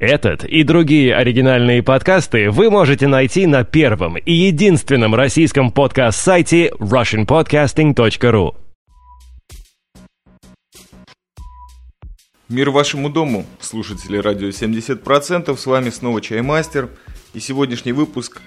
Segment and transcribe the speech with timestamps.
[0.00, 8.56] Этот и другие оригинальные подкасты вы можете найти на первом и единственном российском подкаст-сайте russianpodcasting.ru.
[12.48, 16.88] Мир вашему дому, слушатели радио 70%, с вами снова Чаймастер,
[17.34, 18.40] и сегодняшний выпуск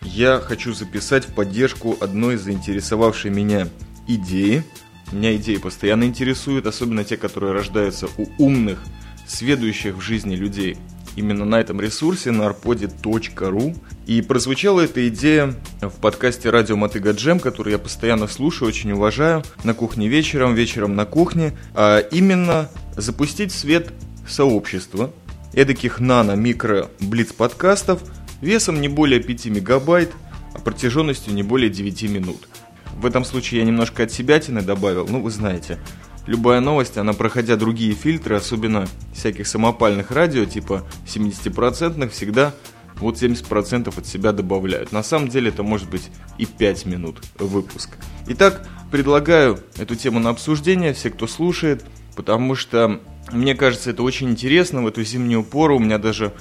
[0.00, 3.68] я хочу записать в поддержку одной заинтересовавшей меня
[4.08, 4.64] идеи.
[5.12, 8.82] Меня идеи постоянно интересуют, особенно те, которые рождаются у умных,
[9.26, 10.78] сведущих в жизни людей–
[11.16, 13.76] именно на этом ресурсе, на arpodi.ru.
[14.06, 19.42] И прозвучала эта идея в подкасте «Радио Мотыга Джем», который я постоянно слушаю, очень уважаю,
[19.62, 23.92] на кухне вечером, вечером на кухне, а именно запустить свет
[24.28, 25.12] сообщество
[25.52, 28.02] эдаких нано-микро блиц-подкастов
[28.40, 30.12] весом не более 5 мегабайт,
[30.54, 32.48] а протяженностью не более 9 минут.
[32.96, 35.78] В этом случае я немножко от себя добавил, ну вы знаете–
[36.26, 42.54] любая новость, она проходя другие фильтры, особенно всяких самопальных радио, типа 70%, всегда
[42.96, 44.92] вот 70% от себя добавляют.
[44.92, 47.96] На самом деле это может быть и 5 минут выпуска.
[48.28, 53.00] Итак, предлагаю эту тему на обсуждение, все, кто слушает, потому что
[53.32, 55.76] мне кажется, это очень интересно в эту зимнюю пору.
[55.76, 56.32] У меня даже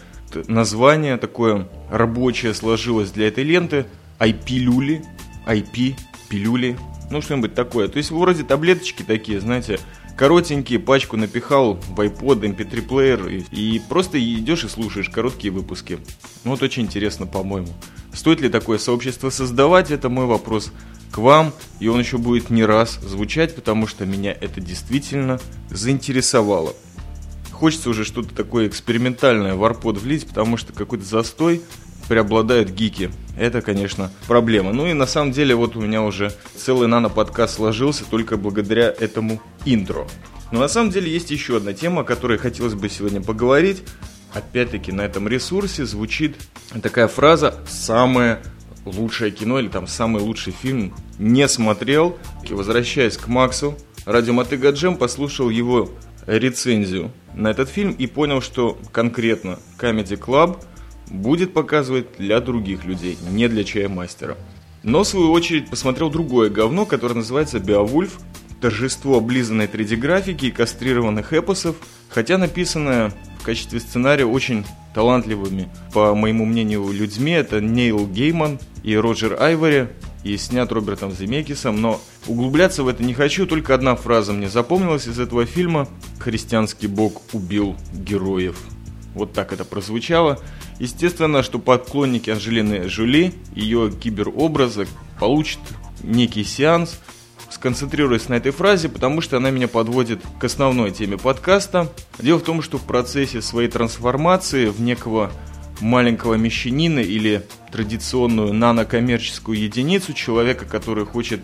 [0.47, 3.85] название такое рабочее сложилось для этой ленты.
[4.19, 5.03] IP-люли,
[5.47, 6.77] IP-пилюли,
[7.13, 7.87] ну что-нибудь такое.
[7.87, 9.79] То есть вроде таблеточки такие, знаете,
[10.17, 15.99] коротенькие, пачку напихал в iPod, MP3 плеер и, и просто идешь и слушаешь короткие выпуски.
[16.43, 17.69] Ну вот очень интересно, по-моему.
[18.13, 20.71] Стоит ли такое сообщество создавать, это мой вопрос
[21.11, 26.73] к вам, и он еще будет не раз звучать, потому что меня это действительно заинтересовало.
[27.51, 31.61] Хочется уже что-то такое экспериментальное в арпод влить, потому что какой-то застой
[32.09, 33.11] преобладают гики.
[33.37, 34.73] Это, конечно, проблема.
[34.73, 39.41] Ну и на самом деле вот у меня уже целый нано-подкаст сложился только благодаря этому
[39.65, 40.07] интро.
[40.51, 43.83] Но на самом деле есть еще одна тема, о которой хотелось бы сегодня поговорить.
[44.33, 46.35] Опять-таки на этом ресурсе звучит
[46.81, 48.39] такая фраза «самое
[48.85, 52.17] лучшее кино» или там «самый лучший фильм» не смотрел.
[52.47, 53.75] И возвращаясь к Максу,
[54.05, 55.89] радио Мотыга Джем послушал его
[56.27, 60.59] рецензию на этот фильм и понял, что конкретно Comedy Club–
[61.09, 64.37] будет показывать для других людей, не для чаймастера.
[64.83, 68.19] Но, в свою очередь, посмотрел другое говно, которое называется «Беовульф»,
[68.61, 71.75] торжество облизанной 3D-графики и кастрированных эпосов,
[72.09, 77.31] хотя написанное в качестве сценария очень талантливыми, по моему мнению, людьми.
[77.31, 79.89] Это Нейл Гейман и Роджер Айвори,
[80.23, 85.07] и снят Робертом Земекисом, но углубляться в это не хочу, только одна фраза мне запомнилась
[85.07, 85.87] из этого фильма
[86.19, 88.57] «Христианский бог убил героев».
[89.13, 90.39] Вот так это прозвучало.
[90.79, 94.87] Естественно, что поклонники Анжелины Жюли, ее киберобраза,
[95.19, 95.59] получат
[96.01, 96.99] некий сеанс,
[97.49, 101.91] сконцентрируясь на этой фразе, потому что она меня подводит к основной теме подкаста.
[102.19, 105.31] Дело в том, что в процессе своей трансформации в некого
[105.79, 111.41] маленького мещанина или традиционную нанокоммерческую единицу, человека, который хочет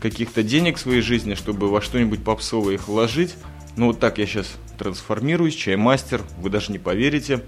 [0.00, 3.34] каких-то денег в своей жизни, чтобы во что-нибудь попсовое их вложить.
[3.76, 7.42] Ну вот так я сейчас трансформируюсь, чаймастер, вы даже не поверите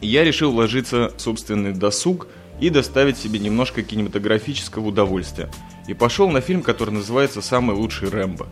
[0.00, 2.28] я решил вложиться в собственный досуг
[2.60, 5.50] и доставить себе немножко кинематографического удовольствия.
[5.86, 8.46] И пошел на фильм, который называется «Самый лучший Рэмбо».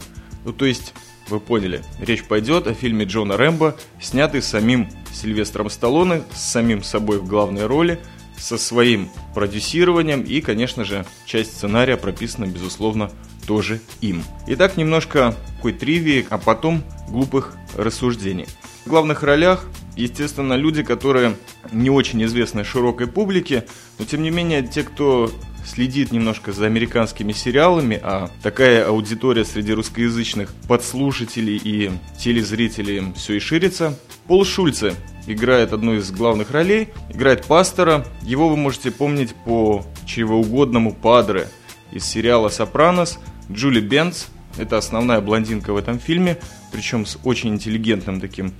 [0.44, 0.94] Ну, то есть,
[1.28, 7.18] вы поняли, речь пойдет о фильме Джона Рэмбо, снятый самим Сильвестром Сталлоне, с самим собой
[7.18, 7.98] в главной роли,
[8.38, 13.10] со своим продюсированием и, конечно же, часть сценария прописана, безусловно,
[13.46, 14.22] тоже им.
[14.46, 18.46] Итак, немножко такой тривии, а потом глупых рассуждений.
[18.84, 19.66] В главных ролях
[19.96, 21.36] естественно, люди, которые
[21.72, 23.66] не очень известны широкой публике,
[23.98, 25.30] но тем не менее, те, кто
[25.66, 33.38] следит немножко за американскими сериалами, а такая аудитория среди русскоязычных подслушателей и телезрителей все и
[33.40, 33.98] ширится.
[34.26, 34.94] Пол Шульце
[35.26, 38.06] играет одну из главных ролей, играет пастора.
[38.22, 41.48] Его вы можете помнить по чревоугодному Падре
[41.92, 43.18] из сериала «Сопранос».
[43.50, 44.26] Джули Бенц–
[44.58, 46.38] это основная блондинка в этом фильме,
[46.72, 48.52] причем с очень интеллигентным таким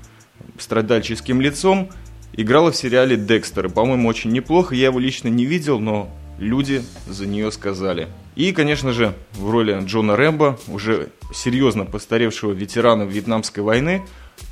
[0.59, 1.89] страдальческим лицом,
[2.33, 3.69] играла в сериале «Декстер».
[3.69, 4.75] По-моему, очень неплохо.
[4.75, 8.09] Я его лично не видел, но люди за нее сказали.
[8.35, 14.03] И, конечно же, в роли Джона Рэмбо, уже серьезно постаревшего ветерана Вьетнамской войны,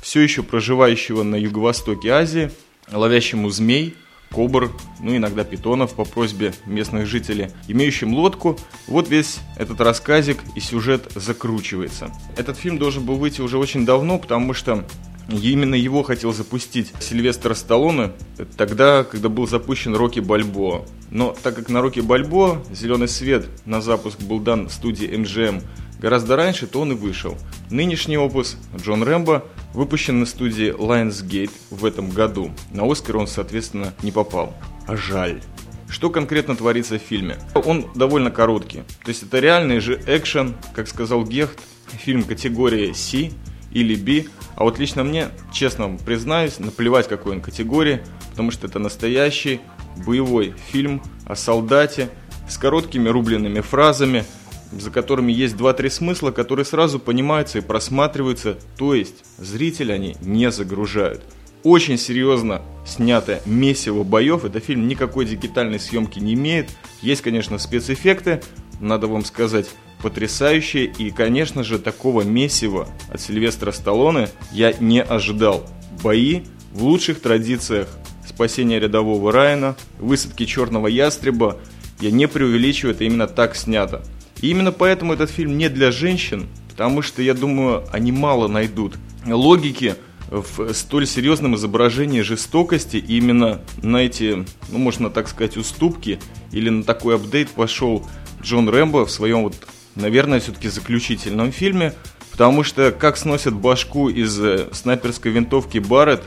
[0.01, 2.51] все еще проживающего на юго-востоке Азии,
[2.91, 3.95] ловящему змей,
[4.31, 8.57] кобр, ну иногда питонов по просьбе местных жителей, имеющим лодку.
[8.87, 12.11] Вот весь этот рассказик и сюжет закручивается.
[12.35, 14.85] Этот фильм должен был выйти уже очень давно, потому что
[15.29, 18.11] Именно его хотел запустить Сильвестр Сталлоне
[18.57, 20.85] тогда, когда был запущен Рокки Бальбоа.
[21.09, 25.63] Но так как на Рокки Бальбоа зеленый свет на запуск был дан студии MGM
[25.99, 27.37] гораздо раньше, то он и вышел.
[27.69, 29.43] Нынешний опус Джон Рэмбо
[29.73, 32.51] выпущен на студии Lionsgate в этом году.
[32.71, 34.53] На Оскар он, соответственно, не попал.
[34.87, 35.41] А жаль.
[35.89, 37.37] Что конкретно творится в фильме?
[37.53, 38.83] Он довольно короткий.
[39.03, 43.31] То есть это реальный же экшен, как сказал Гехт, фильм категории C
[43.71, 44.29] или B.
[44.55, 49.59] А вот лично мне, честно признаюсь, наплевать какой он категории, потому что это настоящий
[50.05, 52.09] боевой фильм о солдате
[52.47, 54.23] с короткими рубленными фразами,
[54.71, 60.51] за которыми есть два-три смысла, которые сразу понимаются и просматриваются, то есть зрителя они не
[60.51, 61.23] загружают.
[61.63, 66.69] Очень серьезно снято месиво боев, это фильм никакой дигитальной съемки не имеет,
[67.01, 68.41] есть, конечно, спецэффекты,
[68.79, 69.67] надо вам сказать,
[70.05, 75.65] потрясающие, и, конечно же, такого месива от Сильвестра Сталлоне я не ожидал.
[76.03, 76.41] Бои
[76.71, 77.87] в лучших традициях
[78.23, 81.57] спасения рядового Райана, высадки черного ястреба,
[81.99, 84.03] я не преувеличиваю, это именно так снято.
[84.41, 88.97] И именно поэтому этот фильм не для женщин, потому что, я думаю, они мало найдут
[89.25, 89.95] логики
[90.29, 92.97] в столь серьезном изображении жестокости.
[92.97, 96.19] И именно на эти, ну, можно так сказать, уступки
[96.51, 98.05] или на такой апдейт пошел
[98.43, 99.55] Джон Рэмбо в своем, вот,
[99.95, 101.93] наверное, все-таки заключительном фильме.
[102.31, 106.23] Потому что как сносят башку из э, снайперской винтовки Барретт,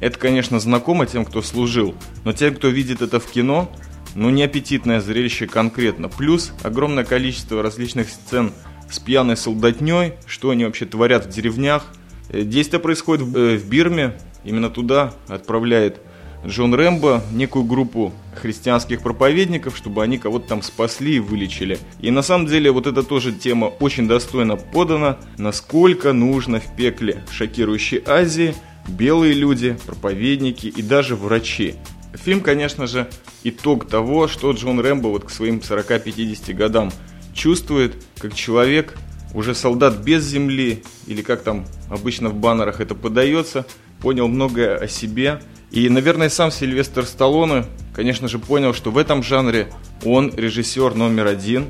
[0.00, 1.94] это, конечно, знакомо тем, кто служил.
[2.24, 3.70] Но тем, кто видит это в кино,
[4.14, 6.08] ну, не аппетитное зрелище конкретно.
[6.08, 8.52] Плюс огромное количество различных сцен
[8.90, 11.84] с пьяной солдатней, что они вообще творят в деревнях.
[12.30, 16.00] Э, действие происходит в, э, в Бирме, именно туда отправляет
[16.44, 21.78] Джон Рэмбо некую группу христианских проповедников, чтобы они кого-то там спасли и вылечили.
[22.00, 27.22] И на самом деле вот эта тоже тема очень достойно подана, насколько нужно в пекле
[27.30, 28.54] шокирующей Азии
[28.88, 31.76] белые люди, проповедники и даже врачи.
[32.14, 33.08] Фильм, конечно же,
[33.44, 36.92] итог того, что Джон Рэмбо вот к своим 40-50 годам
[37.32, 38.98] чувствует, как человек,
[39.34, 43.64] уже солдат без земли, или как там обычно в баннерах это подается,
[44.00, 45.40] понял многое о себе.
[45.72, 47.64] И, наверное, сам Сильвестр Сталлоне,
[47.94, 49.72] конечно же, понял, что в этом жанре
[50.04, 51.66] он режиссер номер один,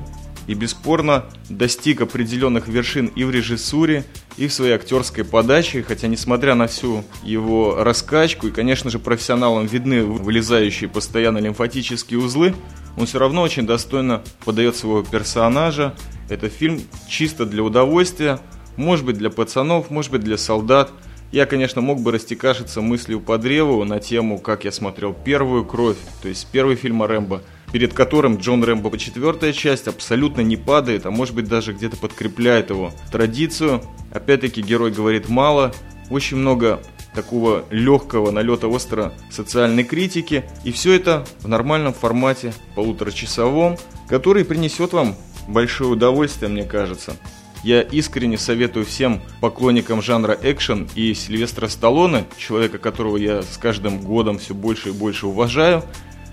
[0.48, 4.04] и бесспорно достиг определенных вершин и в режиссуре,
[4.36, 9.66] и в своей актерской подаче, хотя несмотря на всю его раскачку, и, конечно же, профессионалам
[9.66, 12.54] видны вылезающие постоянно лимфатические узлы,
[12.96, 15.94] он все равно очень достойно подает своего персонажа.
[16.28, 18.40] Это фильм чисто для удовольствия,
[18.76, 20.90] может быть для пацанов, может быть для солдат.
[21.32, 25.96] Я, конечно, мог бы растекашиться мыслью по древу на тему, как я смотрел первую кровь,
[26.20, 27.42] то есть первый фильм о Рэмбо,
[27.72, 32.68] перед которым Джон Рэмбо четвертая часть абсолютно не падает, а может быть даже где-то подкрепляет
[32.68, 33.80] его традицию.
[34.12, 35.72] Опять-таки герой говорит мало,
[36.10, 36.82] очень много
[37.14, 40.44] такого легкого налета остро социальной критики.
[40.64, 45.16] И все это в нормальном формате, полуторачасовом, который принесет вам
[45.48, 47.16] большое удовольствие, мне кажется.
[47.62, 54.00] Я искренне советую всем поклонникам жанра экшен и Сильвестра Сталлоне, человека, которого я с каждым
[54.00, 55.84] годом все больше и больше уважаю,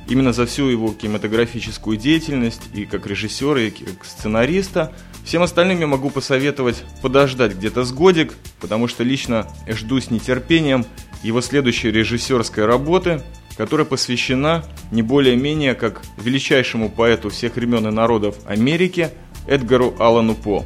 [0.07, 4.91] именно за всю его кинематографическую деятельность и как режиссера, и как сценариста.
[5.23, 10.83] Всем остальным я могу посоветовать подождать где-то с годик, потому что лично жду с нетерпением
[11.21, 13.21] его следующей режиссерской работы,
[13.55, 19.09] которая посвящена не более-менее как величайшему поэту всех времен и народов Америки
[19.47, 20.65] Эдгару Аллану По.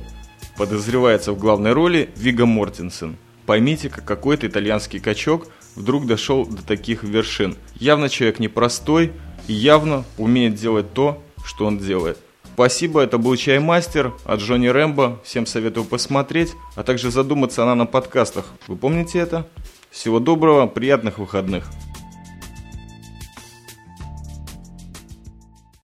[0.58, 3.18] Подозревается в главной роли Вига Мортенсен.
[3.46, 7.58] Поймите, как какой-то итальянский качок вдруг дошел до таких вершин.
[7.76, 9.12] Явно человек непростой,
[9.48, 12.18] и явно умеет делать то, что он делает.
[12.54, 15.20] Спасибо, это был Чаймастер от Джонни Рэмбо.
[15.24, 18.46] Всем советую посмотреть, а также задуматься о на подкастах.
[18.68, 19.48] Вы помните это?
[19.90, 21.66] Всего доброго, приятных выходных.